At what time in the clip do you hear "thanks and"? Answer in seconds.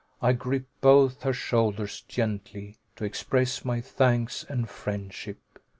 3.81-4.67